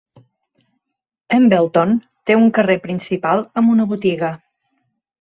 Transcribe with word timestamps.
Embleton 1.37 1.95
té 2.31 2.39
un 2.41 2.51
carrer 2.59 2.81
principal 2.89 3.47
amb 3.63 3.79
una 3.79 3.89
botiga. 3.95 4.37